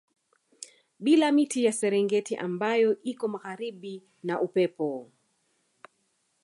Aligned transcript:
Bila 0.99 1.31
miti 1.31 1.63
ya 1.65 1.71
Serengeti 1.73 2.35
ambayo 2.35 3.01
iko 3.03 3.27
magharibi 3.27 4.03
na 4.23 4.41
Upepo 4.41 5.11